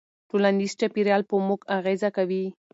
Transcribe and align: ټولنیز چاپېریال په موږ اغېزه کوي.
ټولنیز 0.29 0.71
چاپېریال 0.79 1.21
په 1.29 1.35
موږ 1.47 1.61
اغېزه 1.77 2.09
کوي. 2.17 2.43